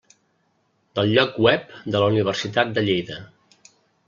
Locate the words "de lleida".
2.79-3.21